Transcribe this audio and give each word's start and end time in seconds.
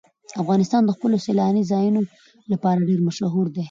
افغانستان 0.41 0.81
د 0.85 0.89
خپلو 0.95 1.15
سیلاني 1.25 1.63
ځایونو 1.71 2.01
لپاره 2.51 2.85
ډېر 2.87 2.99
مشهور 3.07 3.45
دی. 3.55 3.59